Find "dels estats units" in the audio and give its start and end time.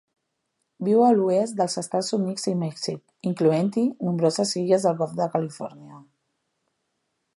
1.59-2.49